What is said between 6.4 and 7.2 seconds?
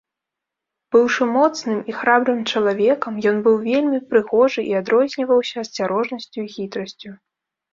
і хітрасцю.